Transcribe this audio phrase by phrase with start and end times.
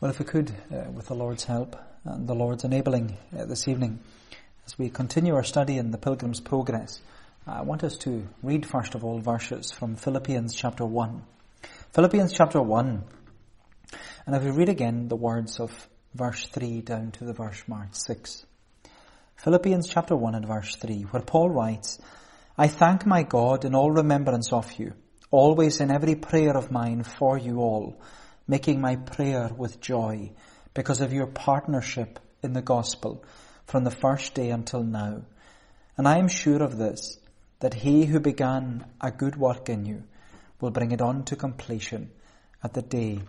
[0.00, 3.68] Well, if we could, uh, with the Lord's help and the Lord's enabling uh, this
[3.68, 3.98] evening,
[4.64, 7.02] as we continue our study in the Pilgrim's Progress,
[7.46, 11.22] I want us to read first of all verses from Philippians chapter 1.
[11.92, 13.04] Philippians chapter 1,
[14.24, 15.70] and if we read again the words of
[16.14, 18.46] verse 3 down to the verse marked 6.
[19.36, 21.98] Philippians chapter 1 and verse 3, where Paul writes,
[22.56, 24.94] I thank my God in all remembrance of you,
[25.30, 28.00] always in every prayer of mine for you all,
[28.50, 30.32] making my prayer with joy
[30.74, 33.24] because of your partnership in the gospel
[33.64, 35.22] from the first day until now.
[35.96, 37.20] And I am sure of this,
[37.60, 40.02] that he who began a good work in you
[40.60, 42.10] will bring it on to completion
[42.60, 43.20] at the day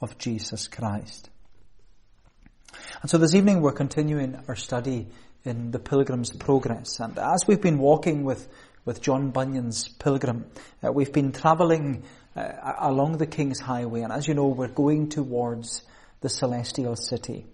[0.00, 1.28] of Jesus Christ.
[3.02, 5.08] And so this evening we're continuing our study
[5.44, 7.00] in the Pilgrim's Progress.
[7.00, 8.48] And as we've been walking with,
[8.86, 10.46] with John Bunyan's Pilgrim,
[10.82, 12.04] uh, we've been travelling
[12.36, 15.82] uh, along the King's Highway, and as you know, we're going towards
[16.20, 17.46] the celestial city.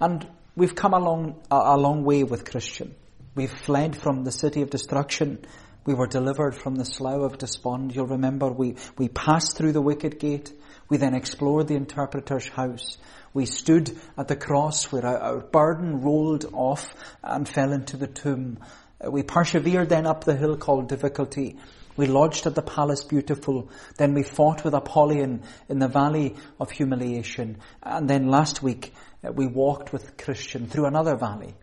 [0.00, 2.94] And we've come a, a long way with Christian.
[3.34, 5.44] We've fled from the city of destruction.
[5.86, 7.94] We were delivered from the slough of despond.
[7.94, 10.52] You'll remember we, we passed through the wicket gate.
[10.88, 12.98] We then explored the interpreter's house.
[13.32, 18.06] We stood at the cross where our, our burden rolled off and fell into the
[18.06, 18.58] tomb.
[19.02, 21.56] We persevered then up the hill called difficulty
[21.96, 23.68] we lodged at the palace beautiful.
[23.96, 27.58] Then we fought with Apollyon in the valley of humiliation.
[27.82, 31.54] And then last week uh, we walked with Christian through another valley,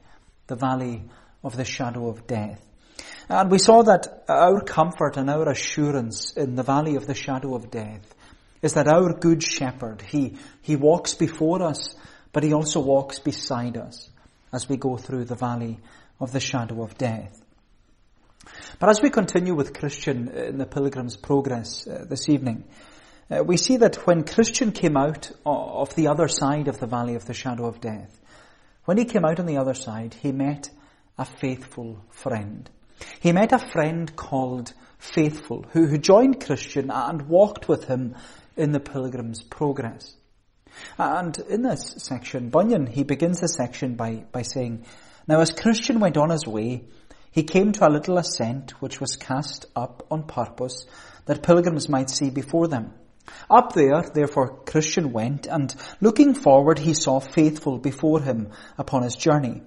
[0.47, 1.03] the valley
[1.43, 2.63] of the shadow of death.
[3.27, 7.55] And we saw that our comfort and our assurance in the valley of the shadow
[7.55, 8.15] of death
[8.61, 11.95] is that our good shepherd, he, he walks before us,
[12.33, 14.09] but he also walks beside us
[14.51, 15.79] as we go through the valley
[16.19, 17.41] of the shadow of death.
[18.79, 22.63] But as we continue with Christian in the Pilgrim's Progress uh, this evening,
[23.29, 27.15] uh, we see that when Christian came out of the other side of the valley
[27.15, 28.19] of the shadow of death,
[28.85, 30.69] when he came out on the other side, he met
[31.17, 32.69] a faithful friend.
[33.19, 38.15] He met a friend called Faithful, who, who joined Christian and walked with him
[38.57, 40.15] in the Pilgrim's Progress.
[40.97, 44.85] And in this section, Bunyan, he begins the section by, by saying,
[45.27, 46.85] Now as Christian went on his way,
[47.31, 50.85] he came to a little ascent which was cast up on purpose
[51.25, 52.93] that pilgrims might see before them.
[53.49, 59.15] Up there, therefore, Christian went, and looking forward, he saw Faithful before him upon his
[59.15, 59.61] journey.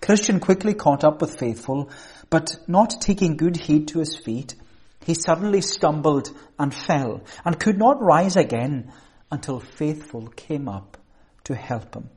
[0.00, 1.90] Christian quickly caught up with Faithful,
[2.30, 4.56] but not taking good heed to his feet,
[5.04, 8.92] he suddenly stumbled and fell, and could not rise again
[9.30, 10.96] until Faithful came up
[11.44, 12.10] to help him.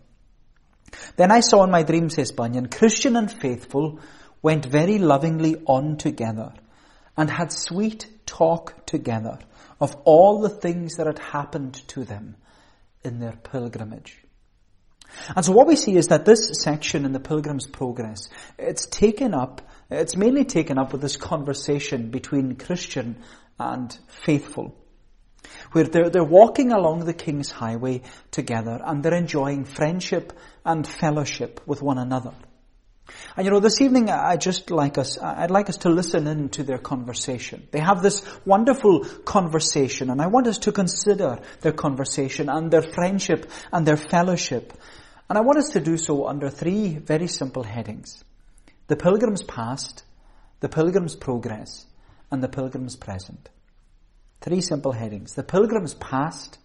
[1.16, 4.00] Then I saw in my dream, says Bunyan, Christian and Faithful
[4.42, 6.54] went very lovingly on together
[7.18, 9.40] and had sweet talk together
[9.82, 12.36] of all the things that had happened to them
[13.04, 14.18] in their pilgrimage.
[15.36, 19.34] And so what we see is that this section in the Pilgrim's Progress, it's taken
[19.34, 23.18] up, it's mainly taken up with this conversation between Christian
[23.60, 24.76] and faithful.
[25.72, 30.34] Where they're, they're walking along the King's Highway together and they're enjoying friendship
[30.64, 32.34] and fellowship with one another.
[33.36, 36.50] And you know, this evening I just like us, I'd like us to listen in
[36.50, 37.68] to their conversation.
[37.72, 42.82] They have this wonderful conversation and I want us to consider their conversation and their
[42.82, 44.74] friendship and their fellowship.
[45.30, 48.24] And I want us to do so under three very simple headings.
[48.88, 50.04] The pilgrim's past,
[50.60, 51.86] the pilgrim's progress,
[52.32, 53.50] and the pilgrim's present.
[54.42, 55.36] Three simple headings.
[55.36, 56.58] The pilgrim's past,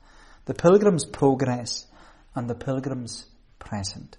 [0.47, 1.87] the pilgrim's progress,
[2.35, 3.27] and the pilgrim's
[3.59, 4.17] present.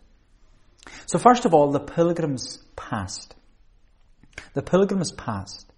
[1.05, 3.35] So first of all, the pilgrim's past.
[4.53, 5.71] The pilgrim's past.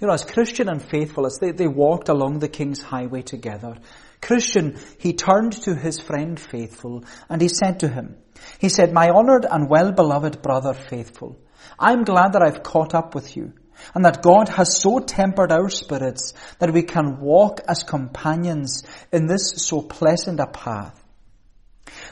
[0.00, 3.76] You know, as Christian and faithful, as they, they walked along the King's highway together,
[4.20, 8.16] Christian, he turned to his friend faithful and he said to him,
[8.58, 11.38] he said, my honored and well-beloved brother faithful,
[11.78, 13.52] I'm glad that I've caught up with you
[13.94, 19.26] and that God has so tempered our spirits that we can walk as companions in
[19.26, 21.02] this so pleasant a path.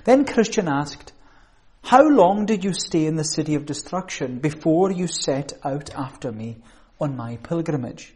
[0.05, 1.13] Then Christian asked,
[1.85, 6.33] how long did you stay in the city of destruction before you set out after
[6.33, 6.57] me
[6.99, 8.15] on my pilgrimage?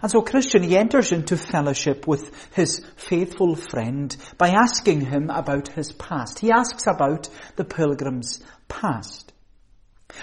[0.00, 5.68] And so Christian, he enters into fellowship with his faithful friend by asking him about
[5.68, 6.38] his past.
[6.38, 9.32] He asks about the pilgrim's past.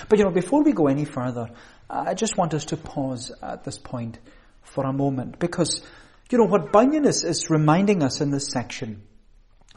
[0.10, 1.50] But you know, before we go any further,
[1.90, 4.18] uh, I just want us to pause at this point
[4.64, 5.86] for a moment because,
[6.32, 9.04] you know, what Bunyan is, is reminding us in this section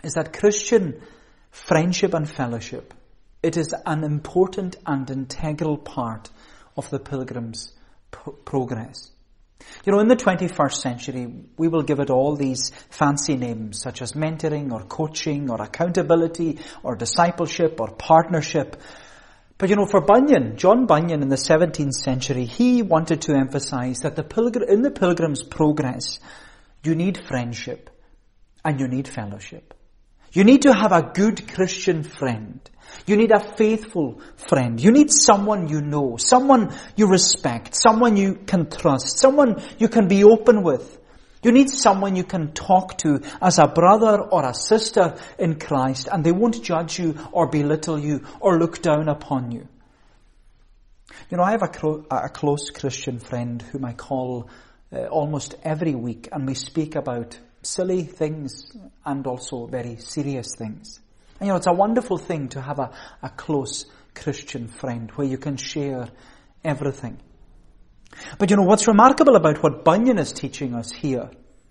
[0.03, 1.03] is that Christian
[1.55, 2.93] friendship and fellowship.
[3.41, 6.29] It is an important and integral part
[6.77, 7.73] of the pilgrim's
[8.11, 9.13] progress.
[9.85, 14.03] You know, in the 21st century, we will give it all these fancy names such
[14.03, 18.77] as mentoring or coaching or accountability or discipleship or partnership.
[19.57, 24.01] But you know, for Bunyan, John Bunyan in the 17th century, he wanted to emphasize
[24.01, 26.19] that the pilgrim, in the pilgrim's progress,
[26.83, 27.91] you need friendship
[28.65, 29.73] and you need fellowship.
[30.35, 32.61] You need to have a good Christian friend.
[33.07, 34.83] You need a faithful friend.
[34.83, 40.09] You need someone you know, someone you respect, someone you can trust, someone you can
[40.09, 40.99] be open with.
[41.45, 46.09] You need someone you can talk to as a brother or a sister in Christ
[46.11, 49.69] and they won't judge you or belittle you or look down upon you.
[51.31, 54.49] You know, I have a, cro- a close Christian friend whom I call
[54.93, 61.01] uh, almost every week and we speak about silly things and also very serious things.
[61.41, 62.91] And you know, it's a wonderful thing to have a,
[63.23, 66.09] a close Christian friend where you can share
[66.63, 67.19] everything.
[68.39, 71.31] But you know, what's remarkable about what Bunyan is teaching us here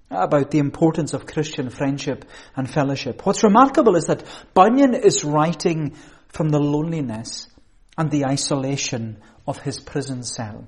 [0.09, 2.25] about the importance of Christian friendship
[2.55, 3.25] and fellowship.
[3.25, 4.23] What's remarkable is that
[4.53, 5.95] Bunyan is writing
[6.27, 7.47] from the loneliness
[7.97, 10.67] and the isolation of his prison cell.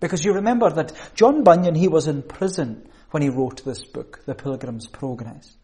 [0.00, 4.20] Because you remember that John Bunyan, he was in prison when he wrote this book,
[4.26, 5.56] The Pilgrim's Progress.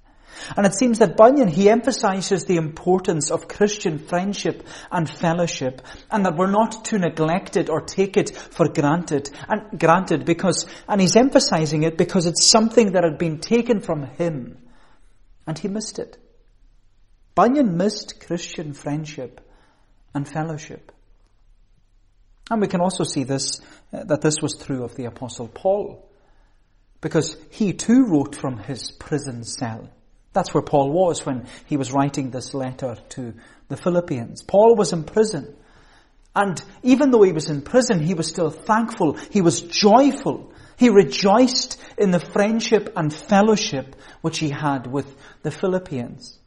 [0.56, 6.24] And it seems that Bunyan, he emphasizes the importance of Christian friendship and fellowship and
[6.24, 11.00] that we're not to neglect it or take it for granted and granted because, and
[11.00, 14.58] he's emphasizing it because it's something that had been taken from him
[15.46, 16.18] and he missed it.
[17.34, 19.40] Bunyan missed Christian friendship
[20.14, 20.92] and fellowship.
[22.50, 23.60] And we can also see this,
[23.92, 26.07] uh, that this was true of the apostle Paul
[27.00, 29.88] because he too wrote from his prison cell.
[30.32, 33.34] That's where Paul was when he was writing this letter to
[33.68, 34.42] the Philippians.
[34.42, 35.56] Paul was in prison.
[36.34, 39.14] And even though he was in prison, he was still thankful.
[39.30, 40.52] He was joyful.
[40.76, 45.12] He rejoiced in the friendship and fellowship which he had with
[45.42, 46.38] the Philippians.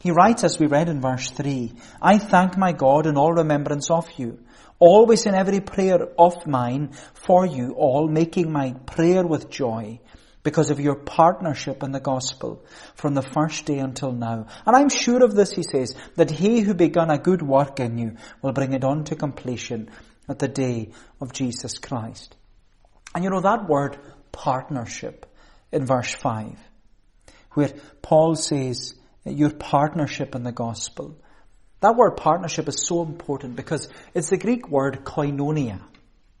[0.00, 3.88] He writes, as we read in verse 3, I thank my God in all remembrance
[3.88, 4.40] of you
[4.82, 10.00] always in every prayer of mine for you all, making my prayer with joy
[10.42, 12.64] because of your partnership in the gospel
[12.96, 14.48] from the first day until now.
[14.66, 17.96] And I'm sure of this, he says, that he who begun a good work in
[17.96, 19.88] you will bring it on to completion
[20.28, 20.90] at the day
[21.20, 22.34] of Jesus Christ.
[23.14, 24.00] And you know that word
[24.32, 25.26] partnership
[25.70, 26.58] in verse 5,
[27.52, 28.94] where Paul says,
[29.24, 31.21] your partnership in the gospel.
[31.82, 35.80] That word partnership is so important because it's the Greek word koinonia.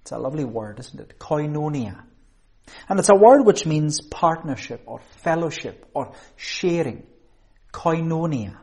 [0.02, 1.18] It's a lovely word, isn't it?
[1.18, 2.00] Koinonia.
[2.88, 7.02] And it's a word which means partnership or fellowship or sharing.
[7.72, 8.56] Koinonia.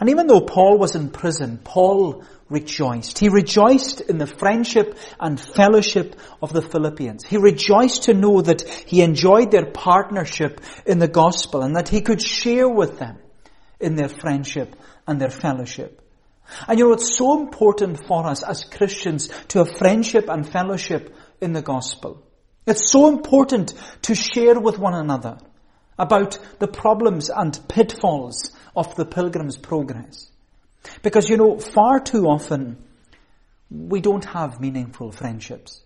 [0.00, 3.18] And even though Paul was in prison, Paul rejoiced.
[3.18, 7.24] He rejoiced in the friendship and fellowship of the Philippians.
[7.24, 12.00] He rejoiced to know that he enjoyed their partnership in the gospel and that he
[12.00, 13.18] could share with them
[13.78, 14.76] in their friendship
[15.10, 16.00] and their fellowship.
[16.68, 21.14] And you know, it's so important for us as Christians to have friendship and fellowship
[21.40, 22.22] in the gospel.
[22.66, 25.38] It's so important to share with one another
[25.98, 30.30] about the problems and pitfalls of the pilgrim's progress.
[31.02, 32.78] Because you know, far too often
[33.68, 35.82] we don't have meaningful friendships.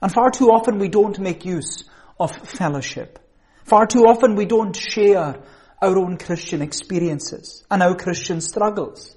[0.00, 1.84] And far too often we don't make use
[2.18, 3.18] of fellowship.
[3.64, 5.40] Far too often we don't share
[5.82, 9.14] our own Christian experiences and our Christian struggles.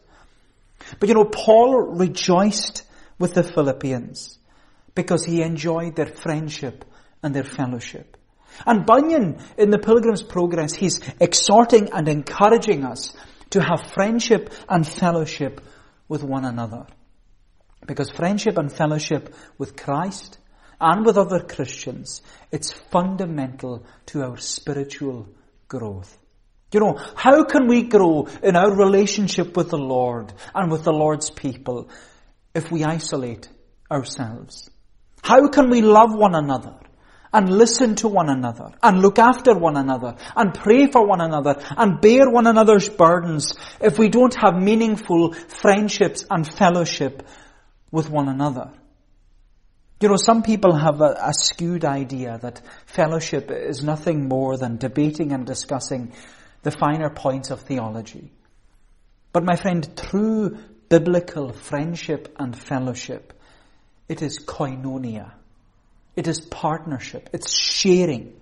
[1.00, 2.84] But you know, Paul rejoiced
[3.20, 4.38] with the Philippians
[4.96, 6.84] because he enjoyed their friendship
[7.22, 8.18] and their fellowship.
[8.66, 13.16] And Bunyan, in the Pilgrim's Progress, he's exhorting and encouraging us
[13.52, 15.62] to have friendship and fellowship
[16.08, 16.88] with one another.
[17.86, 20.40] Because friendship and fellowship with Christ
[20.80, 25.30] and with other Christians, it's fundamental to our spiritual
[25.68, 26.18] growth.
[26.76, 30.92] You know, how can we grow in our relationship with the Lord and with the
[30.92, 31.90] Lord's people
[32.54, 33.48] if we isolate
[33.90, 34.70] ourselves?
[35.24, 36.76] How can we love one another
[37.32, 41.56] and listen to one another and look after one another and pray for one another
[41.78, 47.26] and bear one another's burdens if we don't have meaningful friendships and fellowship
[47.90, 48.74] with one another?
[50.02, 54.76] You know, some people have a, a skewed idea that fellowship is nothing more than
[54.76, 56.12] debating and discussing
[56.66, 58.32] the finer points of theology.
[59.32, 60.58] But my friend, true
[60.90, 63.34] biblical friendship and fellowship,
[64.10, 65.32] it is koinonia.
[66.16, 67.30] It is partnership.
[67.34, 68.34] It's sharing.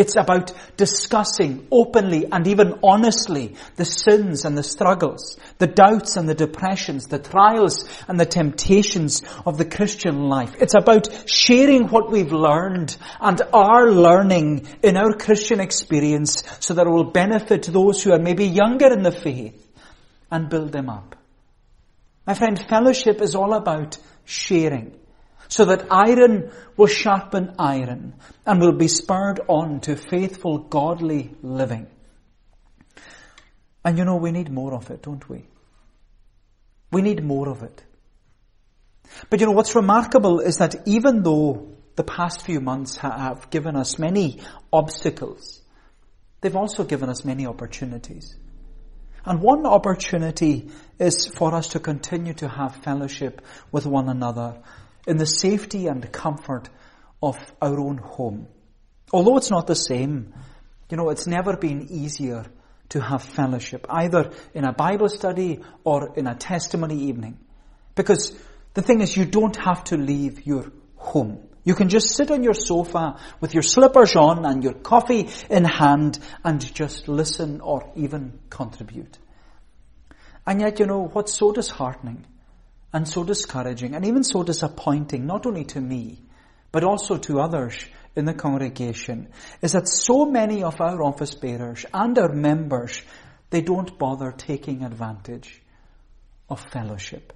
[0.00, 6.26] It's about discussing openly and even honestly the sins and the struggles, the doubts and
[6.26, 10.54] the depressions, the trials and the temptations of the Christian life.
[10.58, 16.86] It's about sharing what we've learned and are learning in our Christian experience so that
[16.86, 19.68] it will benefit those who are maybe younger in the faith
[20.30, 21.14] and build them up.
[22.26, 24.98] My friend, fellowship is all about sharing
[25.50, 28.14] so that iron will sharpen iron
[28.46, 31.88] and will be spurred on to faithful, godly living.
[33.84, 35.44] And you know, we need more of it, don't we?
[36.92, 37.82] We need more of it.
[39.28, 43.74] But you know, what's remarkable is that even though the past few months have given
[43.74, 44.40] us many
[44.72, 45.60] obstacles,
[46.40, 48.36] they've also given us many opportunities.
[49.24, 53.42] And one opportunity is for us to continue to have fellowship
[53.72, 54.62] with one another
[55.06, 56.68] in the safety and comfort
[57.22, 58.48] of our own home.
[59.12, 60.32] Although it's not the same,
[60.90, 62.46] you know, it's never been easier
[62.90, 67.38] to have fellowship, either in a Bible study or in a testimony evening.
[67.94, 68.32] Because
[68.74, 71.46] the thing is, you don't have to leave your home.
[71.62, 75.64] You can just sit on your sofa with your slippers on and your coffee in
[75.64, 79.18] hand and just listen or even contribute.
[80.46, 82.26] And yet, you know, what's so disheartening
[82.92, 86.22] and so discouraging and even so disappointing, not only to me,
[86.72, 87.84] but also to others
[88.16, 89.28] in the congregation,
[89.62, 93.02] is that so many of our office bearers and our members,
[93.50, 95.62] they don't bother taking advantage
[96.48, 97.32] of fellowship.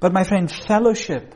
[0.00, 1.34] But my friend, fellowship,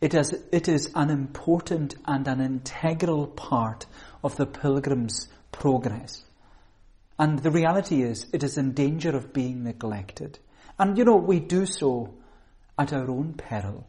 [0.00, 3.86] it is, it is an important and an integral part
[4.24, 6.24] of the pilgrim's progress.
[7.18, 10.38] And the reality is, it is in danger of being neglected.
[10.78, 12.14] And you know, we do so
[12.80, 13.86] at our own peril.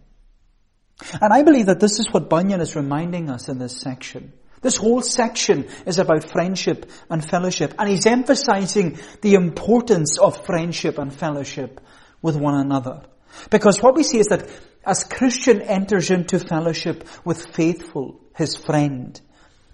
[1.22, 4.34] And I believe that this is what Bunyan is reminding us in this section.
[4.62, 11.00] This whole section is about friendship and fellowship, and he's emphasizing the importance of friendship
[11.00, 11.80] and fellowship
[12.22, 13.02] with one another.
[13.50, 14.48] Because what we see is that
[14.86, 19.20] as Christian enters into fellowship with faithful, his friend,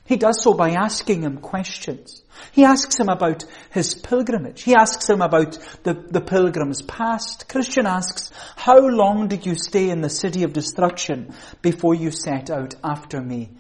[0.08, 2.24] he does so by asking him questions.
[2.54, 4.64] He asks him about his pilgrimage.
[4.64, 7.50] He asks him about the, the pilgrim's past.
[7.50, 12.50] Christian asks, how long did you stay in the city of destruction before you set
[12.50, 13.52] out after me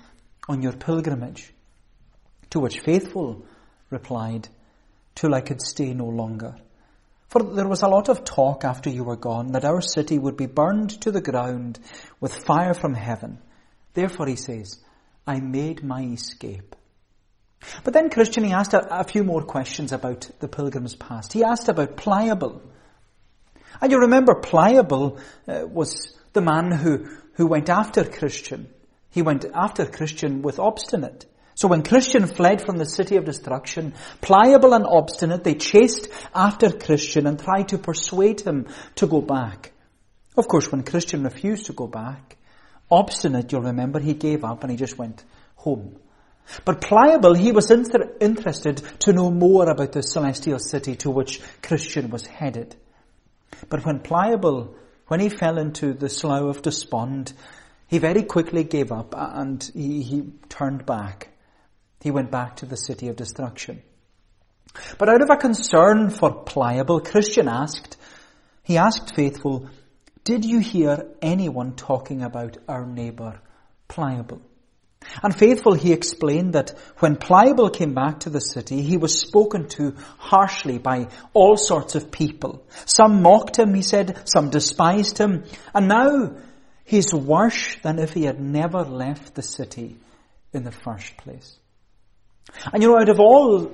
[0.47, 1.53] on your pilgrimage?
[2.51, 3.45] To which faithful
[3.89, 4.47] replied,
[5.15, 6.55] till I could stay no longer.
[7.27, 10.37] For there was a lot of talk after you were gone that our city would
[10.37, 11.77] be burned to the ground
[12.21, 13.39] with fire from heaven.
[13.93, 14.79] Therefore he says,
[15.27, 16.75] I made my escape.
[17.83, 21.33] But then Christian, he asked a, a, few more questions about the pilgrim's past.
[21.33, 22.61] He asked about Pliable.
[23.81, 28.69] And you remember Pliable uh, was the man who, who went after Christian.
[29.09, 31.25] He went after Christian with obstinate.
[31.55, 36.69] So when Christian fled from the city of destruction, pliable and obstinate, they chased after
[36.69, 39.71] Christian and tried to persuade him to go back.
[40.37, 42.36] Of course, when Christian refused to go back,
[42.89, 45.23] Obstinate, you'll remember, he gave up and he just went
[45.55, 45.97] home.
[46.63, 51.41] But pliable, he was inter- interested to know more about the celestial city to which
[51.61, 52.75] Christian was headed.
[53.69, 54.75] But when pliable,
[55.07, 57.33] when he fell into the slough of despond,
[57.87, 61.29] he very quickly gave up and he, he turned back.
[62.01, 63.81] He went back to the city of destruction.
[64.97, 67.97] But out of a concern for pliable, Christian asked,
[68.63, 69.69] he asked faithful,
[70.27, 73.39] did you hear anyone talking about our neighbour,
[73.87, 74.41] Pliable?
[75.23, 79.69] And faithful, he explained that when Pliable came back to the city, he was spoken
[79.69, 82.67] to harshly by all sorts of people.
[82.85, 86.35] Some mocked him, he said, some despised him, and now
[86.83, 89.95] he's worse than if he had never left the city
[90.51, 91.57] in the first place.
[92.73, 93.71] And you know, out of all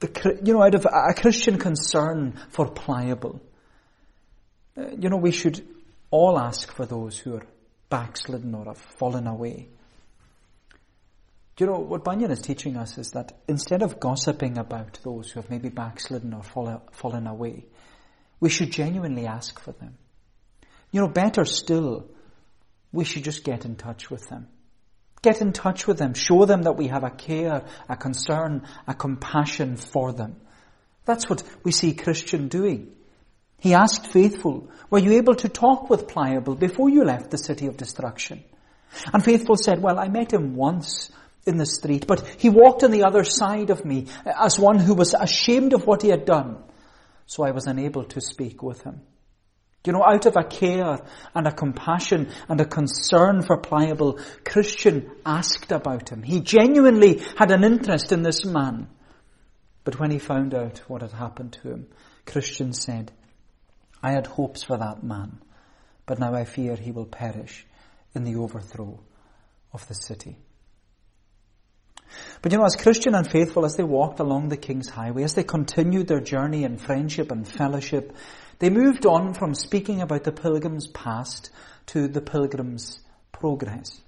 [0.00, 3.40] the, you know, out of a Christian concern for Pliable,
[4.76, 5.66] Uh, you know, we should
[6.10, 7.46] all ask for those who are
[7.88, 9.68] backslidden or have fallen away.
[11.58, 15.40] You know, what Bunyan is teaching us is that instead of gossiping about those who
[15.40, 17.66] have maybe backslidden or fallen away,
[18.40, 19.96] we should genuinely ask for them.
[20.90, 22.08] You know, better still,
[22.90, 24.48] we should just get in touch with them.
[25.22, 26.14] Get in touch with them.
[26.14, 30.40] Show them that we have a care, a concern, a compassion for them.
[31.04, 32.90] That's what we see Christian doing.
[33.62, 37.68] He asked Faithful, were you able to talk with Pliable before you left the city
[37.68, 38.42] of destruction?
[39.14, 41.12] And Faithful said, well, I met him once
[41.46, 44.94] in the street, but he walked on the other side of me as one who
[44.94, 46.56] was ashamed of what he had done.
[47.26, 49.02] So I was unable to speak with him.
[49.86, 50.98] You know, out of a care
[51.32, 56.24] and a compassion and a concern for Pliable, Christian asked about him.
[56.24, 58.88] He genuinely had an interest in this man.
[59.84, 61.86] But when he found out what had happened to him,
[62.26, 63.12] Christian said,
[64.02, 65.40] I had hopes for that man,
[66.06, 67.66] but now I fear he will perish
[68.14, 69.00] in the overthrow
[69.72, 70.36] of the city.
[72.42, 75.34] But you know, as Christian and faithful, as they walked along the King's Highway, as
[75.34, 78.14] they continued their journey in friendship and fellowship,
[78.58, 81.50] they moved on from speaking about the pilgrim's past
[81.86, 83.00] to the pilgrim's
[83.32, 84.00] progress,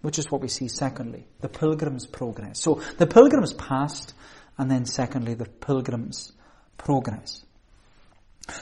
[0.00, 2.60] which is what we see secondly, the pilgrim's progress.
[2.60, 4.14] So the pilgrim's past,
[4.56, 6.32] and then secondly, the pilgrim's
[6.78, 7.44] progress.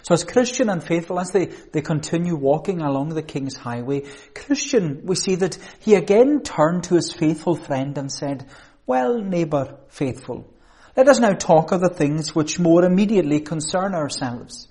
[0.03, 5.03] So as Christian and faithful, as they, they continue walking along the King's Highway, Christian,
[5.05, 8.47] we see that he again turned to his faithful friend and said,
[8.87, 10.51] Well, neighbour faithful,
[10.97, 14.69] let us now talk of the things which more immediately concern ourselves.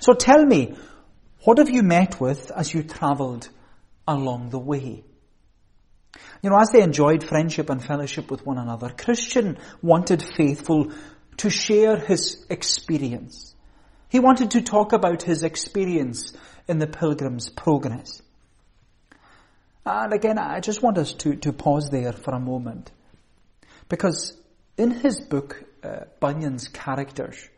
[0.00, 0.74] So tell me,
[1.44, 3.48] what have you met with as you travelled
[4.08, 5.04] along the way?
[6.42, 10.92] You know, as they enjoyed friendship and fellowship with one another, Christian wanted faithful
[11.38, 13.51] to share his experience.
[14.12, 16.34] He wanted to talk about his experience
[16.68, 18.20] in the pilgrim's progress.
[19.86, 22.90] And again, I just want us to, to pause there for a moment.
[23.88, 24.36] Because
[24.76, 27.48] in his book, uh, Bunyan's Characters,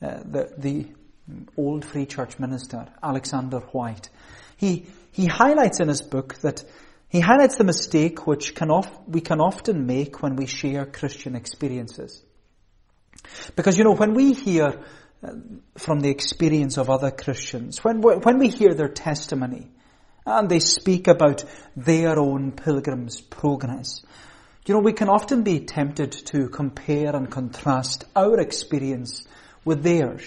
[0.00, 0.86] uh, the, the
[1.58, 4.08] old Free Church minister, Alexander Whyte,
[4.56, 6.64] he, he highlights in his book that
[7.10, 11.36] he highlights the mistake which can of, we can often make when we share Christian
[11.36, 12.22] experiences.
[13.56, 14.82] Because, you know, when we hear
[15.76, 17.82] from the experience of other Christians.
[17.82, 19.68] When, when we hear their testimony
[20.24, 21.44] and they speak about
[21.76, 24.02] their own pilgrim's progress,
[24.66, 29.24] you know, we can often be tempted to compare and contrast our experience
[29.64, 30.24] with theirs.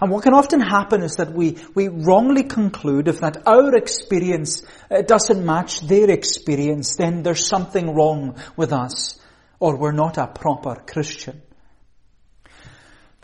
[0.00, 4.64] And what can often happen is that we, we wrongly conclude if that our experience
[4.90, 9.20] uh, doesn't match their experience, then there's something wrong with us,
[9.60, 11.42] or we're not a proper Christian.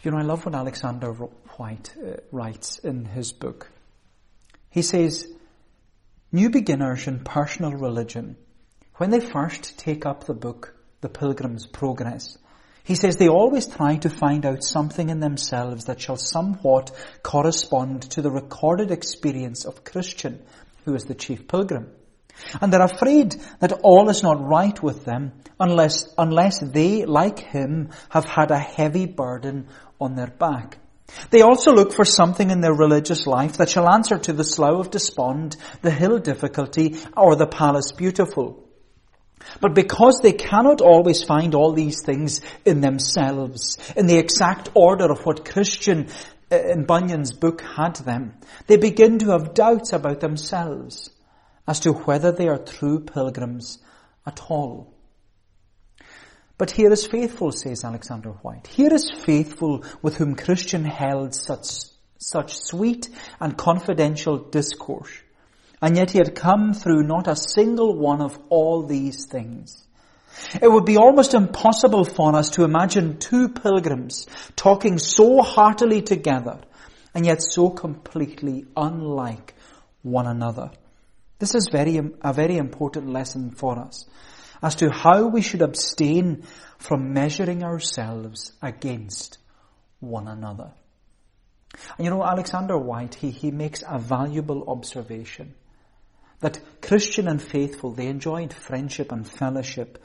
[0.03, 3.69] You know, I love what Alexander Whyte uh, writes in his book.
[4.71, 5.27] He says,
[6.31, 8.37] New beginners in personal religion,
[8.97, 12.39] when they first take up the book, The Pilgrim's Progress,
[12.85, 16.91] he says they always try to find out something in themselves that shall somewhat
[17.23, 20.43] correspond to the recorded experience of Christian,
[20.85, 21.91] who is the chief pilgrim.
[22.61, 27.91] And they're afraid that all is not right with them unless, unless they, like him,
[28.11, 29.69] have had a heavy burden
[30.01, 30.79] on their back.
[31.31, 34.87] They also look for something in their religious life that shall answer to the slough
[34.87, 38.65] of despond, the hill difficulty, or the palace beautiful.
[39.61, 45.11] But because they cannot always find all these things in themselves, in the exact order
[45.11, 46.09] of what Christian
[46.53, 48.35] uh, in Bunyan's book had them,
[48.67, 51.11] they begin to have doubts about themselves
[51.69, 53.79] as to whether they are true pilgrims
[54.27, 54.93] at all.
[56.57, 58.67] But here is faithful, says Alexander Whyte.
[58.67, 61.69] Here is faithful with whom Christian held such,
[62.19, 65.13] such sweet and confidential discourse.
[65.81, 69.85] And yet he had come through not a single one of all these things.
[70.61, 74.27] It would be almost impossible for us to imagine two pilgrims
[74.57, 76.61] talking so heartily together
[77.15, 79.55] and yet so completely unlike
[80.03, 80.71] one another.
[81.39, 84.07] This is very, a very important lesson for us
[84.63, 86.43] as to how we should abstain
[86.79, 89.39] from measuring ourselves against
[90.01, 90.73] one another.
[91.97, 95.55] And you know, Alexander Whyte, he, he makes a valuable observation
[96.41, 100.03] that Christian and faithful, they enjoyed friendship and fellowship,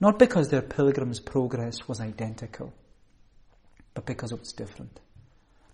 [0.00, 2.72] not because their pilgrim's progress was identical,
[3.94, 4.98] but because it was different.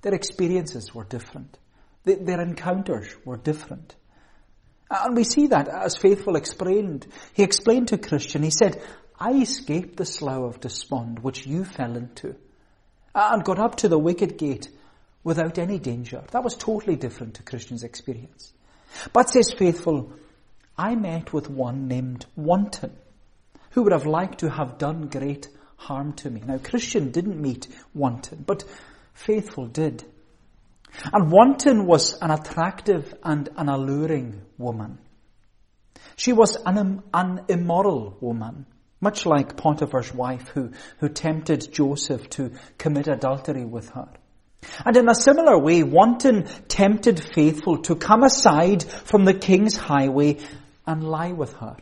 [0.02, 1.58] Their experiences were different.
[2.04, 3.94] Their encounters were different.
[4.90, 7.06] And we see that as Faithful explained.
[7.32, 8.80] He explained to Christian, he said,
[9.18, 12.36] I escaped the slough of despond which you fell into
[13.14, 14.68] and got up to the wicket gate
[15.24, 16.22] without any danger.
[16.30, 18.52] That was totally different to Christian's experience.
[19.12, 20.12] But says Faithful,
[20.78, 22.92] I met with one named Wanton
[23.70, 26.42] who would have liked to have done great harm to me.
[26.46, 28.64] Now Christian didn't meet Wanton, but
[29.14, 30.04] Faithful did.
[31.12, 34.98] And Wanton was an attractive and an alluring woman.
[36.16, 38.66] She was an, an immoral woman,
[39.00, 44.08] much like Potiphar's wife who, who tempted Joseph to commit adultery with her.
[44.84, 50.38] And in a similar way, Wanton tempted Faithful to come aside from the king's highway
[50.86, 51.76] and lie with her.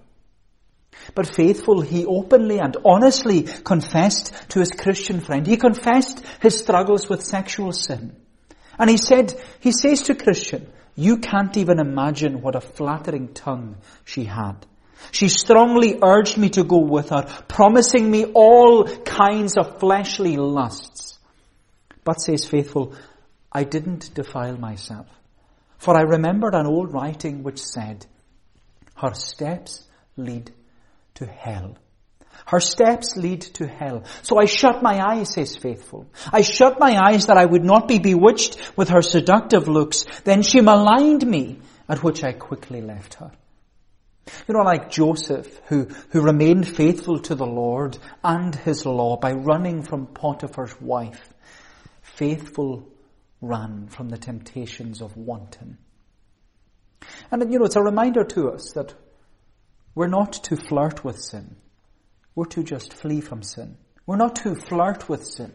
[1.15, 5.47] But Faithful, he openly and honestly confessed to his Christian friend.
[5.47, 8.17] He confessed his struggles with sexual sin.
[8.79, 13.77] And he said, he says to Christian, you can't even imagine what a flattering tongue
[14.05, 14.67] she had.
[15.11, 21.19] She strongly urged me to go with her, promising me all kinds of fleshly lusts.
[22.05, 22.95] But says faithful,
[23.53, 25.07] I didn't defile myself.
[25.79, 28.07] For I remembered an old writing which said,
[28.97, 29.85] her steps
[30.17, 30.51] lead
[31.15, 31.77] to hell.
[32.47, 34.05] Her steps lead to hell.
[34.23, 36.07] So I shut my eyes, says Faithful.
[36.33, 40.05] I shut my eyes that I would not be bewitched with her seductive looks.
[40.25, 43.33] Then she maligned me, at which I quickly left her.
[44.47, 49.33] You know, like Joseph, who, who remained faithful to the Lord and his law by
[49.33, 51.33] running from Potiphar's wife.
[52.03, 52.89] Faithful
[53.41, 55.79] ran from the temptations of wanton.
[57.31, 58.95] And you know, it's a reminder to us that
[59.95, 61.57] we're not to flirt with sin.
[62.35, 63.77] We're to just flee from sin.
[64.07, 65.53] We're not to flirt with sin.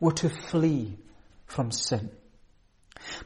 [0.00, 0.98] We're to flee
[1.46, 2.10] from sin.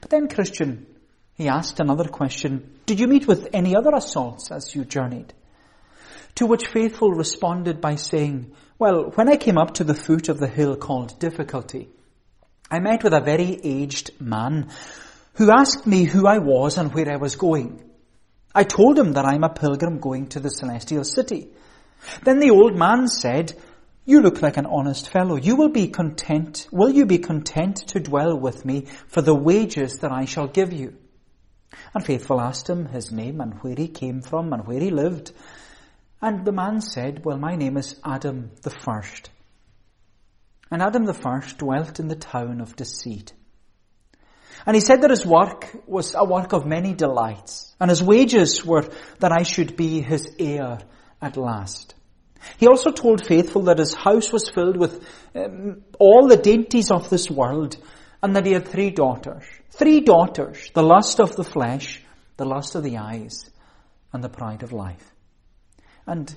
[0.00, 0.86] But then Christian,
[1.34, 5.32] he asked another question, did you meet with any other assaults as you journeyed?
[6.36, 10.38] To which Faithful responded by saying, well, when I came up to the foot of
[10.38, 11.88] the hill called Difficulty,
[12.70, 14.70] I met with a very aged man
[15.34, 17.82] who asked me who I was and where I was going.
[18.54, 21.48] I told him that I'm a pilgrim going to the celestial city.
[22.22, 23.54] Then the old man said,
[24.06, 25.36] you look like an honest fellow.
[25.36, 29.98] You will be content, will you be content to dwell with me for the wages
[30.00, 30.94] that I shall give you?
[31.94, 35.32] And Faithful asked him his name and where he came from and where he lived.
[36.20, 39.30] And the man said, well, my name is Adam the First.
[40.70, 43.32] And Adam the First dwelt in the town of deceit.
[44.66, 48.64] And he said that his work was a work of many delights, and his wages
[48.64, 48.88] were
[49.18, 50.78] that I should be his heir
[51.20, 51.94] at last.
[52.58, 57.08] He also told Faithful that his house was filled with um, all the dainties of
[57.10, 57.76] this world
[58.22, 59.44] and that he had three daughters.
[59.70, 62.02] Three daughters, the lust of the flesh,
[62.36, 63.50] the lust of the eyes,
[64.12, 65.12] and the pride of life.
[66.06, 66.34] And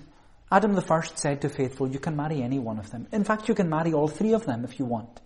[0.51, 3.07] Adam the first said to Faithful, you can marry any one of them.
[3.11, 5.19] In fact, you can marry all three of them if you want.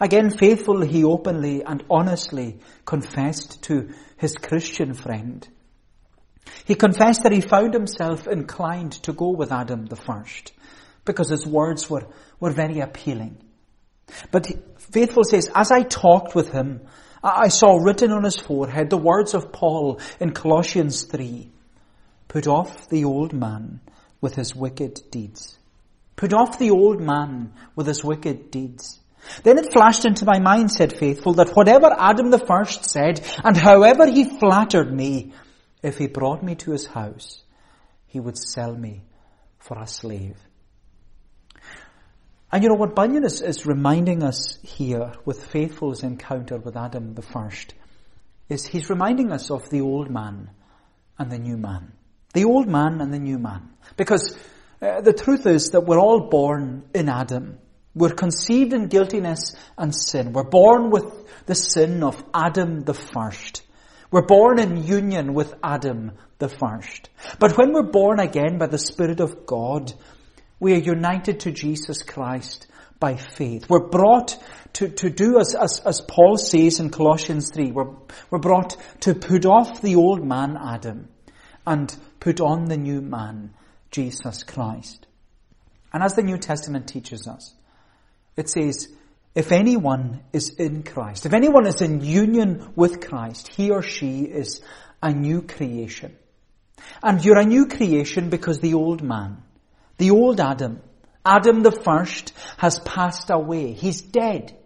[0.00, 5.46] Again, Faithful, he openly and honestly confessed to his Christian friend
[6.64, 10.52] he confessed that he found himself inclined to go with Adam the first
[11.04, 12.06] because his words were,
[12.40, 13.38] were very appealing.
[14.30, 16.82] But Faithful says, as I talked with him,
[17.22, 21.50] I saw written on his forehead the words of Paul in Colossians 3.
[22.28, 23.80] Put off the old man
[24.20, 25.58] with his wicked deeds.
[26.14, 29.00] Put off the old man with his wicked deeds.
[29.42, 33.56] Then it flashed into my mind, said Faithful, that whatever Adam the first said, and
[33.56, 35.32] however he flattered me,
[35.82, 37.42] if he brought me to his house,
[38.06, 39.04] he would sell me
[39.58, 40.36] for a slave.
[42.52, 47.14] And you know what Bunyan is, is reminding us here with Faithful's encounter with Adam
[47.14, 47.74] the first
[48.48, 50.50] is he's reminding us of the old man
[51.18, 51.92] and the new man.
[52.32, 53.70] The old man and the new man.
[53.96, 54.36] Because
[54.80, 57.58] uh, the truth is that we're all born in Adam.
[57.94, 60.32] We're conceived in guiltiness and sin.
[60.32, 61.04] We're born with
[61.46, 63.62] the sin of Adam the first.
[64.10, 67.10] We're born in union with Adam the first.
[67.38, 69.92] But when we're born again by the Spirit of God,
[70.60, 72.66] we are united to Jesus Christ
[72.98, 73.68] by faith.
[73.68, 74.36] We're brought
[74.74, 77.94] to, to do as, as, as Paul says in Colossians 3, we're,
[78.30, 81.08] we're brought to put off the old man Adam
[81.66, 83.54] and put on the new man,
[83.90, 85.06] Jesus Christ.
[85.92, 87.54] And as the New Testament teaches us,
[88.36, 88.88] it says,
[89.36, 94.22] if anyone is in Christ, if anyone is in union with Christ, he or she
[94.22, 94.62] is
[95.02, 96.16] a new creation.
[97.02, 99.42] And you're a new creation because the old man,
[99.98, 100.80] the old Adam,
[101.22, 103.72] Adam the first has passed away.
[103.72, 104.56] He's dead.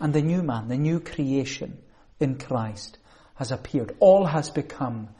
[0.00, 1.78] And the new man, the new creation
[2.18, 2.98] in Christ
[3.36, 3.94] has appeared.
[4.00, 5.10] All has become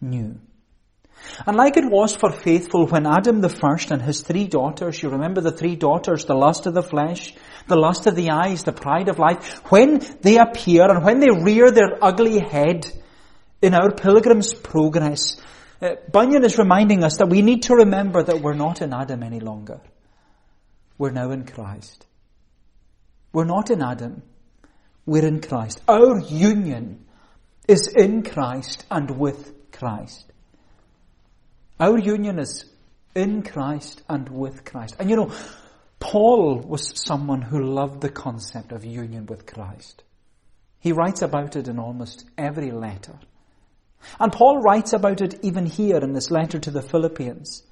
[0.00, 0.40] new.
[1.46, 5.08] And like it was for faithful when Adam the first and his three daughters, you
[5.08, 7.34] remember the three daughters, the lust of the flesh,
[7.66, 11.30] the lust of the eyes, the pride of life, when they appear and when they
[11.30, 12.86] rear their ugly head
[13.62, 15.40] in our pilgrim's progress,
[15.80, 19.22] uh, Bunyan is reminding us that we need to remember that we're not in Adam
[19.22, 19.80] any longer.
[20.98, 22.06] We're now in Christ.
[23.32, 24.22] We're not in Adam.
[25.06, 25.82] We're in Christ.
[25.88, 27.04] Our union
[27.66, 30.32] is in Christ and with Christ.
[31.84, 32.64] Our union is
[33.14, 34.96] in Christ and with Christ.
[34.98, 35.32] And you know,
[36.00, 40.02] Paul was someone who loved the concept of union with Christ.
[40.80, 43.18] He writes about it in almost every letter.
[44.18, 47.62] And Paul writes about it even here in this letter to the Philippians.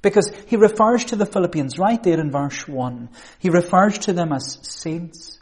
[0.00, 3.10] Because he refers to the Philippians right there in verse 1.
[3.38, 5.40] He refers to them as saints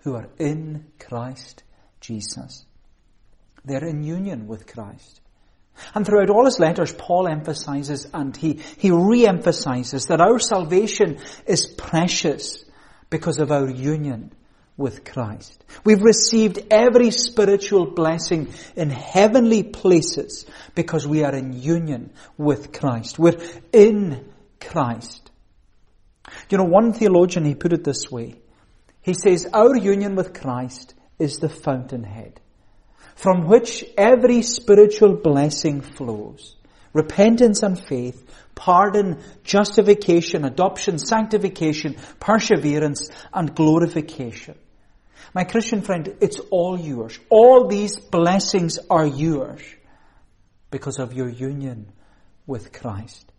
[0.00, 1.62] who are in Christ
[2.02, 2.66] Jesus.
[3.64, 5.22] They're in union with Christ.
[5.94, 11.66] And throughout all his letters, Paul emphasizes and he, he re-emphasizes that our salvation is
[11.66, 12.64] precious
[13.10, 14.32] because of our union
[14.76, 15.64] with Christ.
[15.84, 23.18] We've received every spiritual blessing in heavenly places because we are in union with Christ.
[23.18, 23.40] We're
[23.72, 25.30] in Christ.
[26.48, 28.40] You know, one theologian, he put it this way.
[29.00, 32.40] He says, our union with Christ is the fountainhead
[33.14, 36.56] from which every spiritual blessing flows.
[36.92, 38.24] Repentance and faith,
[38.54, 44.56] pardon, justification, adoption, sanctification, perseverance, and glorification.
[45.34, 47.18] My Christian friend, it's all yours.
[47.28, 49.60] All these blessings are yours
[50.70, 51.90] because of your union
[52.46, 53.30] with Christ.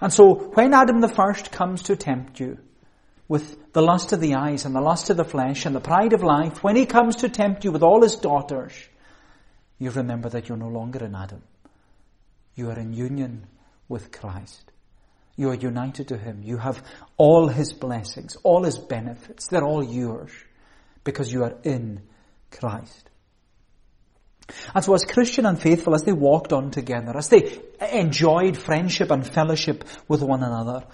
[0.00, 2.58] And so when Adam the first comes to tempt you
[3.30, 6.12] with the lust of the eyes and the lust of the flesh and the pride
[6.14, 8.72] of life, when he comes to tempt you with all his daughters,
[9.78, 11.40] you remember that you're no longer in Adam.
[12.56, 13.46] You are in union
[13.88, 14.72] with Christ.
[15.36, 16.42] You are united to him.
[16.42, 16.82] You have
[17.16, 19.46] all his blessings, all his benefits.
[19.46, 20.32] They're all yours
[21.04, 22.02] because you are in
[22.50, 23.10] Christ.
[24.74, 27.60] And so as Christian and faithful, as they walked on together, as they
[27.92, 30.84] enjoyed friendship and fellowship with one another,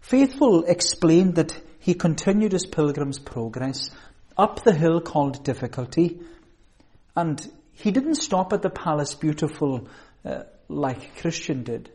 [0.00, 3.90] Faithful explained that he continued his pilgrim's progress
[4.36, 6.20] up the hill called difficulty,
[7.16, 9.88] and he didn't stop at the palace beautiful
[10.24, 11.90] uh, like Christian did.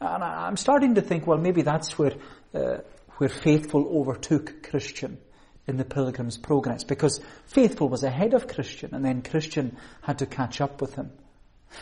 [0.00, 2.14] And I'm starting to think, well, maybe that's where
[2.52, 2.78] uh,
[3.18, 5.18] where faithful overtook Christian
[5.66, 10.26] in the pilgrim's progress, because faithful was ahead of Christian, and then Christian had to
[10.26, 11.10] catch up with him.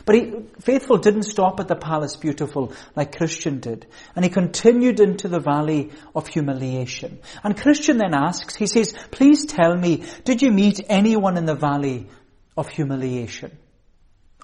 [0.05, 3.87] But he, Faithful didn't stop at the palace beautiful like Christian did.
[4.17, 7.21] And he continued into the valley of humiliation.
[7.45, 11.55] And Christian then asks, he says, please tell me, did you meet anyone in the
[11.55, 12.09] valley
[12.57, 13.57] of humiliation?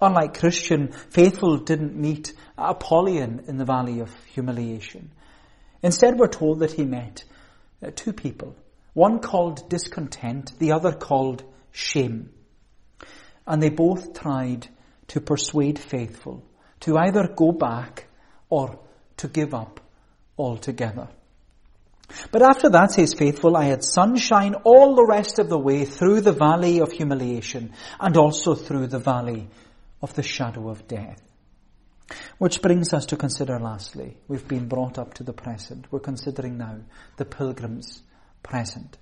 [0.00, 5.10] Unlike Christian, Faithful didn't meet Apollyon in the valley of humiliation.
[5.82, 7.24] Instead, we're told that he met
[7.82, 8.56] uh, two people.
[8.94, 12.30] One called discontent, the other called shame.
[13.46, 14.68] And they both tried
[15.08, 16.44] to persuade faithful
[16.80, 18.06] to either go back
[18.48, 18.78] or
[19.16, 19.80] to give up
[20.36, 21.08] altogether.
[22.30, 26.22] But after that, says faithful, I had sunshine all the rest of the way through
[26.22, 29.48] the valley of humiliation and also through the valley
[30.00, 31.20] of the shadow of death.
[32.38, 35.86] Which brings us to consider lastly, we've been brought up to the present.
[35.90, 36.78] We're considering now
[37.18, 38.02] the pilgrim's
[38.42, 38.96] present.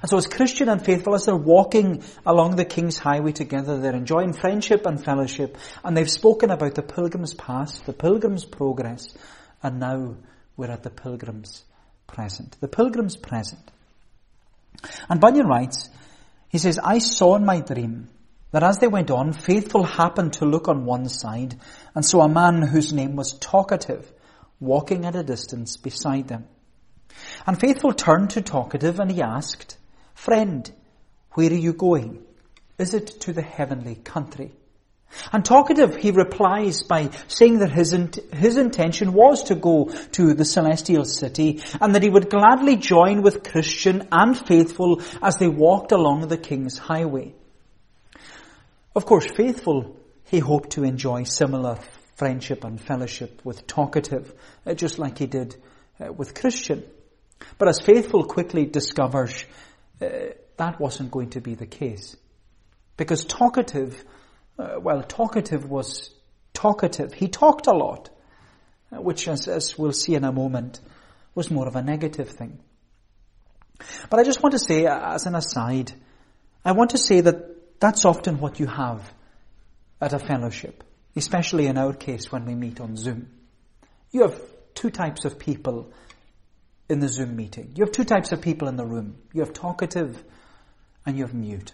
[0.00, 3.94] And so as Christian and faithful, as they're walking along the King's Highway together, they're
[3.94, 9.14] enjoying friendship and fellowship, and they've spoken about the pilgrim's past, the pilgrim's progress,
[9.62, 10.16] and now
[10.56, 11.64] we're at the pilgrim's
[12.06, 12.56] present.
[12.60, 13.70] The pilgrim's present.
[15.08, 15.88] And Bunyan writes,
[16.48, 18.08] he says, I saw in my dream
[18.52, 21.58] that as they went on, faithful happened to look on one side,
[21.94, 24.12] and saw a man whose name was Talkative,
[24.60, 26.46] walking at a distance beside them.
[27.46, 29.76] And Faithful turned to Talkative and he asked,
[30.14, 30.70] Friend,
[31.32, 32.24] where are you going?
[32.78, 34.52] Is it to the heavenly country?
[35.32, 37.92] And Talkative, he replies by saying that his,
[38.32, 43.22] his intention was to go to the celestial city and that he would gladly join
[43.22, 47.34] with Christian and Faithful as they walked along the King's highway.
[48.96, 51.78] Of course, Faithful, he hoped to enjoy similar
[52.16, 54.32] friendship and fellowship with Talkative,
[54.66, 55.56] uh, just like he did
[56.00, 56.84] uh, with Christian.
[57.58, 59.44] But as Faithful quickly discovers,
[60.00, 60.08] uh,
[60.56, 62.16] that wasn't going to be the case.
[62.96, 64.04] Because talkative,
[64.58, 66.10] uh, well, talkative was
[66.52, 67.12] talkative.
[67.12, 68.10] He talked a lot,
[68.92, 70.80] uh, which as, as we'll see in a moment,
[71.34, 72.60] was more of a negative thing.
[74.08, 75.92] But I just want to say, as an aside,
[76.64, 79.12] I want to say that that's often what you have
[80.00, 80.84] at a fellowship,
[81.16, 83.30] especially in our case when we meet on Zoom.
[84.12, 84.40] You have
[84.74, 85.92] two types of people
[86.88, 87.72] in the Zoom meeting.
[87.76, 89.16] You have two types of people in the room.
[89.32, 90.22] You have talkative
[91.06, 91.72] and you have mute.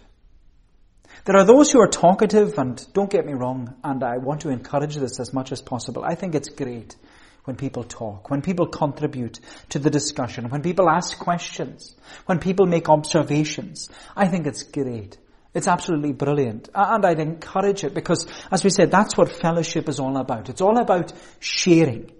[1.25, 4.49] There are those who are talkative and don't get me wrong, and I want to
[4.49, 6.03] encourage this as much as possible.
[6.03, 6.95] I think it's great
[7.43, 11.95] when people talk, when people contribute to the discussion, when people ask questions,
[12.25, 13.89] when people make observations.
[14.15, 15.17] I think it's great.
[15.53, 16.69] It's absolutely brilliant.
[16.73, 20.49] And I'd encourage it because, as we said, that's what fellowship is all about.
[20.49, 22.11] It's all about sharing.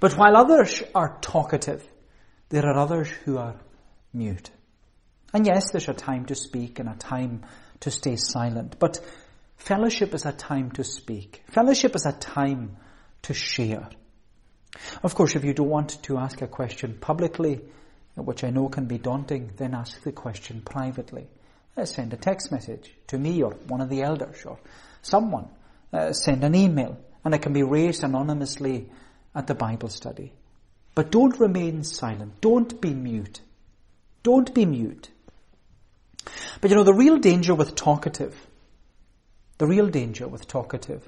[0.00, 1.86] But while others are talkative,
[2.48, 3.56] there are others who are
[4.12, 4.50] mute.
[5.32, 7.44] And yes, there's a time to speak and a time
[7.80, 9.00] to stay silent, but
[9.56, 11.42] fellowship is a time to speak.
[11.48, 12.76] Fellowship is a time
[13.22, 13.88] to share.
[15.02, 17.60] Of course, if you don't want to ask a question publicly,
[18.14, 21.26] which I know can be daunting, then ask the question privately.
[21.76, 24.58] Uh, send a text message to me or one of the elders or
[25.02, 25.48] someone.
[25.92, 28.90] Uh, send an email and it can be raised anonymously
[29.36, 30.32] at the Bible study.
[30.94, 32.40] But don't remain silent.
[32.40, 33.40] Don't be mute.
[34.22, 35.10] Don't be mute.
[36.60, 38.34] But you know, the real danger with talkative,
[39.58, 41.06] the real danger with talkative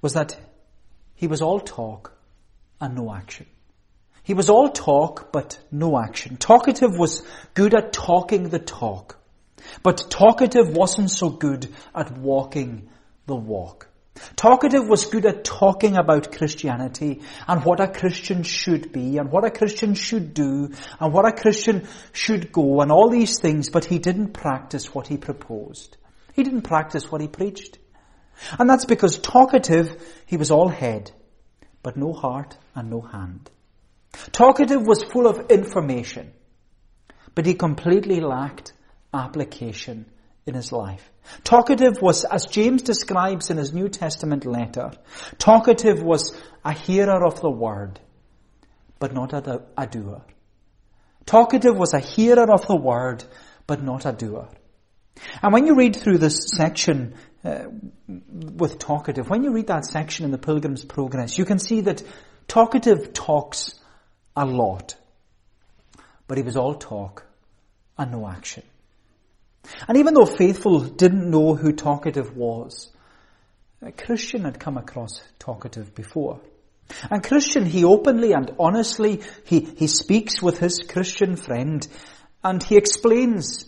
[0.00, 0.36] was that
[1.14, 2.12] he was all talk
[2.80, 3.46] and no action.
[4.22, 6.38] He was all talk but no action.
[6.38, 9.18] Talkative was good at talking the talk,
[9.82, 12.88] but talkative wasn't so good at walking
[13.26, 13.88] the walk.
[14.36, 19.44] Talkative was good at talking about Christianity and what a Christian should be and what
[19.44, 23.84] a Christian should do and what a Christian should go and all these things, but
[23.84, 25.96] he didn't practice what he proposed.
[26.34, 27.78] He didn't practice what he preached.
[28.58, 31.10] And that's because talkative, he was all head,
[31.82, 33.50] but no heart and no hand.
[34.30, 36.32] Talkative was full of information,
[37.34, 38.72] but he completely lacked
[39.12, 40.06] application
[40.46, 41.10] in his life.
[41.42, 44.92] Talkative was, as James describes in his New Testament letter,
[45.38, 47.98] talkative was a hearer of the word,
[48.98, 50.22] but not a, a doer.
[51.24, 53.24] Talkative was a hearer of the word,
[53.66, 54.48] but not a doer.
[55.42, 57.64] And when you read through this section uh,
[58.06, 62.02] with talkative, when you read that section in the Pilgrim's Progress, you can see that
[62.48, 63.80] talkative talks
[64.36, 64.96] a lot,
[66.26, 67.24] but he was all talk
[67.96, 68.64] and no action.
[69.88, 72.90] And even though Faithful didn't know who talkative was,
[73.96, 76.40] Christian had come across talkative before.
[77.10, 81.86] And Christian, he openly and honestly, he, he speaks with his Christian friend
[82.42, 83.66] and he explains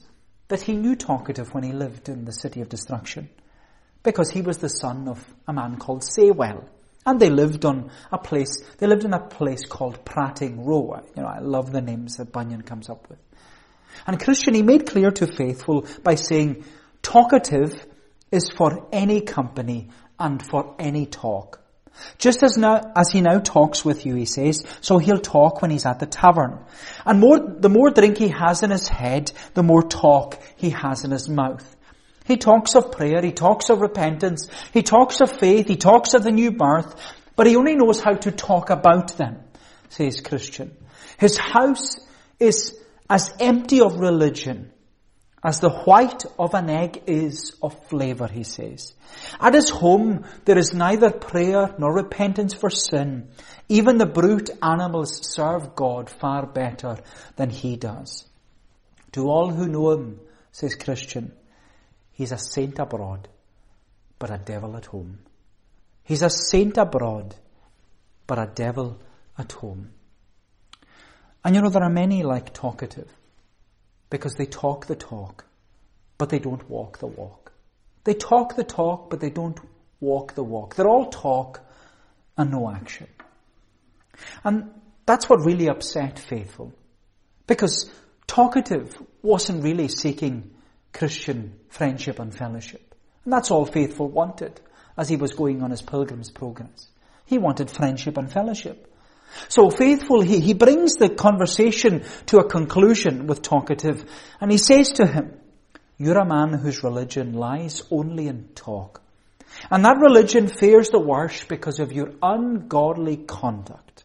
[0.48, 3.28] that he knew talkative when he lived in the city of destruction
[4.02, 6.68] because he was the son of a man called Saywell.
[7.04, 11.00] And they lived on a place, they lived in a place called Prating Row.
[11.16, 13.18] You know, I love the names that Bunyan comes up with.
[14.06, 16.64] And Christian, he made clear to faithful by saying,
[17.02, 17.87] talkative
[18.30, 21.61] is for any company and for any talk.
[22.18, 25.70] Just as now, as he now talks with you, he says, so he'll talk when
[25.70, 26.64] he's at the tavern.
[27.04, 31.04] And more, the more drink he has in his head, the more talk he has
[31.04, 31.74] in his mouth.
[32.26, 36.24] He talks of prayer, he talks of repentance, he talks of faith, he talks of
[36.24, 36.94] the new birth,
[37.37, 39.38] but he only knows how to talk about them,
[39.88, 40.76] says Christian.
[41.18, 41.98] His house
[42.40, 42.76] is
[43.08, 44.72] as empty of religion
[45.46, 48.94] as the white of an egg is of flavor, he says.
[49.40, 53.28] At his home, there is neither prayer nor repentance for sin.
[53.68, 56.98] Even the brute animals serve God far better
[57.36, 58.24] than he does.
[59.12, 61.32] To all who know him, says Christian,
[62.10, 63.28] he's a saint abroad,
[64.18, 65.20] but a devil at home.
[66.02, 67.36] He's a saint abroad,
[68.26, 69.00] but a devil
[69.38, 69.90] at home.
[71.46, 73.09] And you know, there are many like talkative
[74.11, 75.44] because they talk the talk,
[76.18, 77.52] but they don't walk the walk.
[78.02, 79.61] They talk the talk, but they don't
[80.00, 80.74] walk the walk.
[80.74, 81.61] They're all talk
[82.37, 83.06] and no action.
[84.42, 84.72] And
[85.06, 86.72] that's what really upset Faithful.
[87.46, 87.92] Because
[88.26, 90.50] talkative wasn't really seeking
[90.92, 92.92] Christian friendship and fellowship.
[93.22, 94.61] And that's all Faithful wanted
[94.98, 96.88] as he was going on his pilgrim's progress.
[97.24, 98.92] He wanted friendship and fellowship.
[99.48, 104.04] So faithful, he, he brings the conversation to a conclusion with talkative
[104.40, 105.38] and he says to him,
[105.98, 109.02] you're a man whose religion lies only in talk.
[109.70, 114.04] And that religion fares the worse because of your ungodly conduct.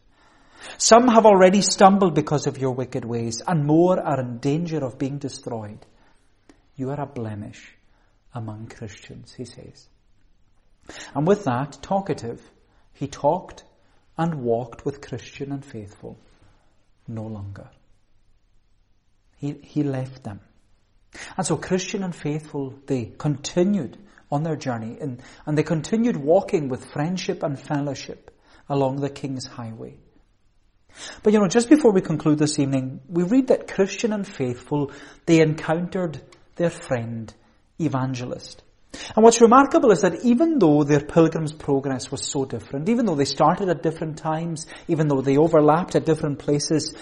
[0.78, 4.98] Some have already stumbled because of your wicked ways and more are in danger of
[4.98, 5.84] being destroyed.
[6.76, 7.76] You are a blemish
[8.34, 9.88] among Christians, he says.
[11.14, 12.40] And with that, talkative,
[12.94, 13.64] he talked
[14.22, 16.16] and walked with Christian and faithful
[17.08, 17.68] no longer.
[19.36, 20.38] He, he left them.
[21.36, 23.98] And so Christian and faithful, they continued
[24.30, 28.30] on their journey and, and they continued walking with friendship and fellowship
[28.68, 29.96] along the King's highway.
[31.24, 34.92] But you know, just before we conclude this evening, we read that Christian and faithful,
[35.26, 36.20] they encountered
[36.54, 37.34] their friend,
[37.80, 38.62] evangelist.
[39.14, 43.14] And what's remarkable is that even though their pilgrim's progress was so different, even though
[43.14, 46.94] they started at different times, even though they overlapped at different places,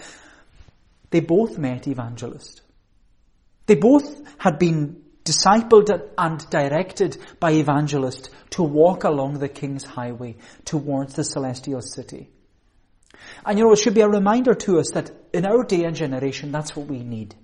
[1.10, 2.62] they both met evangelist.
[3.66, 10.36] They both had been discipled and directed by evangelist to walk along the king's highway
[10.64, 12.30] towards the celestial city.
[13.44, 15.94] And you know, it should be a reminder to us that in our day and
[15.94, 17.34] generation, that's what we need.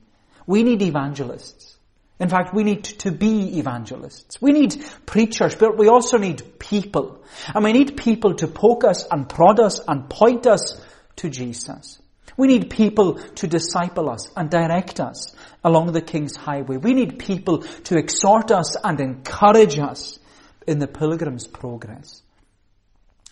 [0.47, 1.76] We need evangelists.
[2.19, 4.41] In fact, we need to be evangelists.
[4.41, 7.23] We need preachers, but we also need people.
[7.55, 10.81] And we need people to poke us and prod us and point us
[11.17, 12.01] to Jesus.
[12.39, 16.77] We need people to disciple us and direct us along the King's highway.
[16.77, 20.19] We need people to exhort us and encourage us
[20.67, 22.23] in the pilgrim's progress.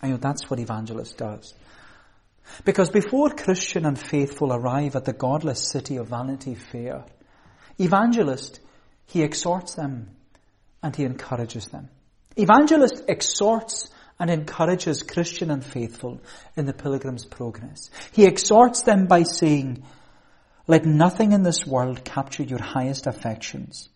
[0.01, 1.53] I know that's what evangelist does.
[2.63, 7.05] Because before Christian and faithful arrive at the godless city of Vanity Fair,
[7.79, 8.59] evangelist,
[9.07, 10.09] he exhorts them
[10.81, 11.89] and he encourages them.
[12.35, 13.89] Evangelist exhorts
[14.19, 16.21] and encourages Christian and faithful
[16.55, 17.89] in the pilgrim's progress.
[18.11, 19.83] He exhorts them by saying,
[20.67, 23.89] let nothing in this world capture your highest affections.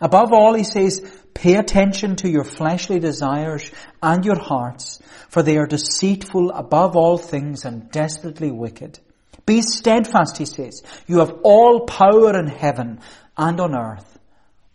[0.00, 1.00] Above all, he says,
[1.34, 3.70] pay attention to your fleshly desires
[4.02, 8.98] and your hearts, for they are deceitful above all things and desperately wicked.
[9.46, 10.82] Be steadfast, he says.
[11.06, 13.00] You have all power in heaven
[13.36, 14.17] and on earth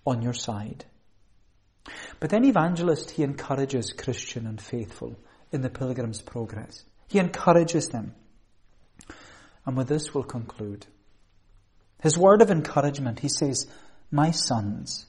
[0.05, 0.85] on your side.
[2.19, 5.17] But then evangelist, he encourages Christian and faithful
[5.51, 6.83] in the pilgrim's progress.
[7.07, 8.15] He encourages them.
[9.65, 10.85] And with this we'll conclude.
[12.01, 13.67] His word of encouragement, he says,
[14.11, 15.05] My sons,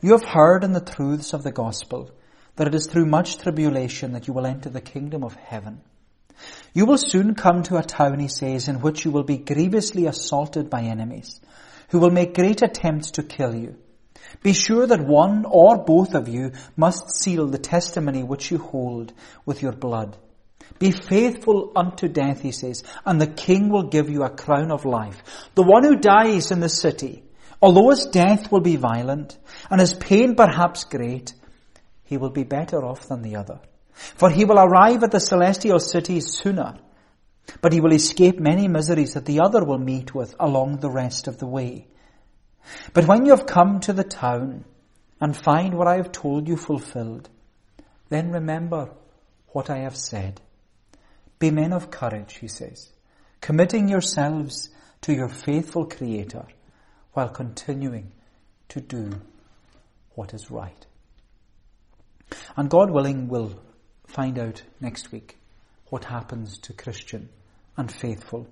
[0.00, 2.10] you have heard in the truths of the gospel
[2.56, 5.80] that it is through much tribulation that you will enter the kingdom of heaven.
[6.72, 10.06] You will soon come to a town, he says, in which you will be grievously
[10.06, 11.40] assaulted by enemies,
[11.90, 13.76] who will make great attempts to kill you.
[14.42, 19.12] Be sure that one or both of you must seal the testimony which you hold
[19.44, 20.16] with your blood.
[20.78, 24.84] Be faithful unto death, he says, and the king will give you a crown of
[24.84, 25.22] life.
[25.54, 27.22] The one who dies in the city,
[27.60, 29.36] although his death will be violent,
[29.70, 31.34] and his pain perhaps great,
[32.04, 33.60] he will be better off than the other.
[33.92, 36.78] For he will arrive at the celestial city sooner,
[37.60, 41.28] but he will escape many miseries that the other will meet with along the rest
[41.28, 41.86] of the way.
[42.92, 44.64] But when you have come to the town
[45.20, 47.28] and find what I have told you fulfilled,
[48.08, 48.90] then remember
[49.48, 50.40] what I have said.
[51.38, 52.90] Be men of courage, he says,
[53.40, 54.70] committing yourselves
[55.02, 56.46] to your faithful Creator
[57.12, 58.12] while continuing
[58.68, 59.10] to do
[60.14, 60.86] what is right.
[62.56, 63.58] And God willing, we'll
[64.06, 65.38] find out next week
[65.88, 67.28] what happens to Christian
[67.76, 68.46] and faithful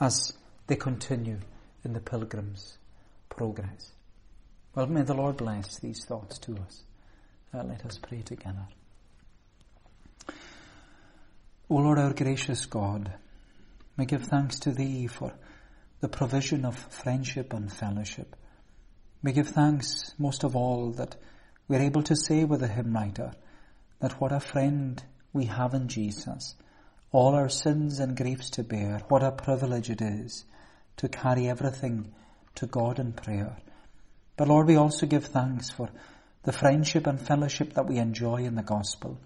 [0.00, 0.32] as
[0.66, 1.40] they continue
[1.84, 2.78] in the pilgrims
[3.28, 3.92] progress.
[4.74, 6.82] Well, may the Lord bless these thoughts to us.
[7.52, 8.66] Uh, let us pray together.
[11.70, 13.12] O Lord, our gracious God,
[13.96, 15.32] we give thanks to Thee for
[16.00, 18.36] the provision of friendship and fellowship.
[19.22, 21.16] We give thanks most of all that
[21.66, 23.32] we're able to say with the hymn writer
[24.00, 25.02] that what a friend
[25.32, 26.54] we have in Jesus,
[27.10, 30.44] all our sins and griefs to bear, what a privilege it is
[30.98, 32.12] to carry everything
[32.58, 33.56] to God in prayer.
[34.36, 35.88] But Lord, we also give thanks for
[36.44, 39.18] the friendship and fellowship that we enjoy in the gospel,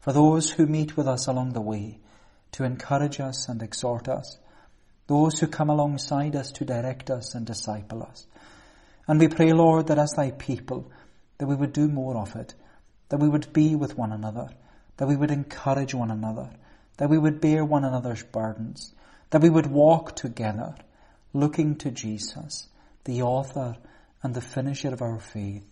[0.00, 1.98] for those who meet with us along the way
[2.52, 4.38] to encourage us and exhort us,
[5.06, 8.26] those who come alongside us to direct us and disciple us.
[9.08, 10.90] And we pray, Lord, that as thy people,
[11.38, 12.54] that we would do more of it,
[13.08, 14.48] that we would be with one another,
[14.98, 16.50] that we would encourage one another,
[16.98, 18.94] that we would bear one another's burdens,
[19.30, 20.74] that we would walk together,
[21.32, 22.68] looking to Jesus,
[23.04, 23.76] the author
[24.22, 25.64] and the finisher of our faith.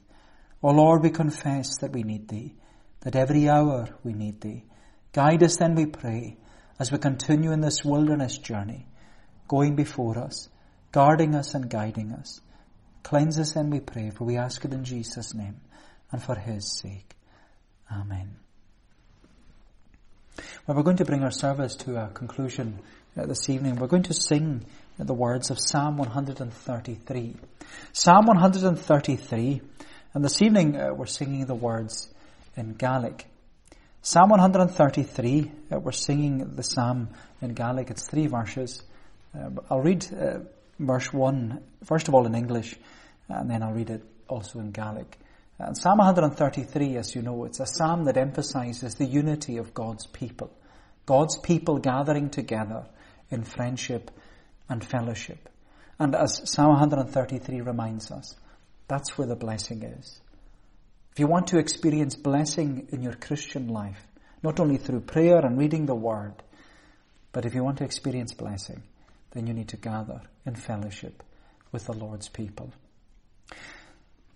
[0.62, 2.54] O Lord, we confess that we need Thee,
[3.00, 4.64] that every hour we need Thee.
[5.12, 6.36] Guide us then, we pray,
[6.78, 8.86] as we continue in this wilderness journey,
[9.46, 10.48] going before us,
[10.92, 12.40] guarding us and guiding us.
[13.02, 15.60] Cleanse us then, we pray, for we ask it in Jesus' name
[16.10, 17.14] and for His sake.
[17.90, 18.36] Amen.
[20.66, 22.80] Well, we're going to bring our service to a conclusion
[23.16, 23.76] uh, this evening.
[23.76, 24.64] We're going to sing
[24.98, 27.36] the words of Psalm 133.
[27.92, 29.60] Psalm 133,
[30.12, 32.12] and this evening uh, we're singing the words
[32.56, 33.24] in Gaelic.
[34.02, 37.90] Psalm 133, uh, we're singing the psalm in Gaelic.
[37.90, 38.82] It's three verses.
[39.32, 40.40] Uh, I'll read uh,
[40.80, 42.74] verse 1, first of all in English,
[43.28, 45.16] and then I'll read it also in Gaelic.
[45.60, 50.06] And psalm 133, as you know, it's a psalm that emphasizes the unity of God's
[50.06, 50.50] people.
[51.06, 52.84] God's people gathering together
[53.30, 54.10] in friendship
[54.68, 55.48] and fellowship.
[55.98, 58.34] And as Psalm 133 reminds us,
[58.86, 60.20] that's where the blessing is.
[61.12, 64.06] If you want to experience blessing in your Christian life,
[64.42, 66.34] not only through prayer and reading the Word,
[67.32, 68.82] but if you want to experience blessing,
[69.32, 71.22] then you need to gather in fellowship
[71.72, 72.72] with the Lord's people.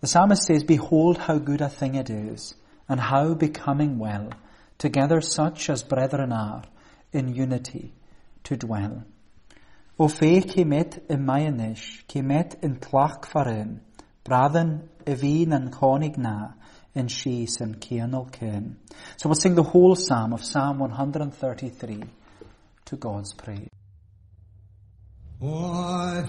[0.00, 2.54] The psalmist says, Behold how good a thing it is,
[2.88, 4.30] and how becoming well,
[4.78, 6.64] together such as brethren are,
[7.12, 7.92] in unity
[8.44, 9.04] to dwell.
[9.98, 13.80] O fé cé mit i maionis, cé mit in tlach farin,
[14.24, 16.54] brathan i bhín an chonig na,
[16.94, 18.76] in shees and Kianol Ken.
[19.16, 22.04] So we'll sing the whole psalm of Psalm 133
[22.86, 23.68] to God's praise.
[25.44, 26.22] 我